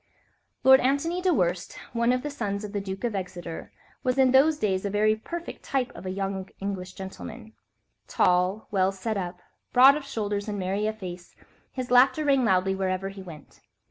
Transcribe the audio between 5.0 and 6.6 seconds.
perfect type of a young